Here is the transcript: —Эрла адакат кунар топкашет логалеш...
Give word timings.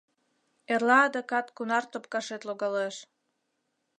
—Эрла 0.73 0.99
адакат 1.07 1.47
кунар 1.55 1.83
топкашет 1.91 2.41
логалеш... 2.47 2.95